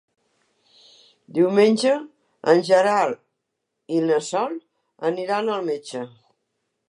Diumenge 1.37 1.91
en 2.53 2.63
Gerard 2.71 3.21
i 3.97 4.01
na 4.09 4.19
Sol 4.31 4.55
aniran 5.11 5.55
al 5.59 5.67
metge. 5.73 6.05